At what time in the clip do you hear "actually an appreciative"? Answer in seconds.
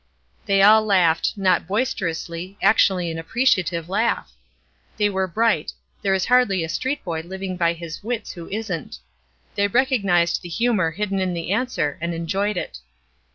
2.59-3.87